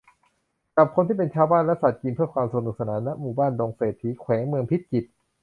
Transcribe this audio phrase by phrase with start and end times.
[0.75, 5.09] จับคนที่เป็นชาวบ้านและสัตว์กินเพื่อความสนุกสนาน ณ หมู่บ้านดงเศรษฐี แขวงเมืองพิจิตร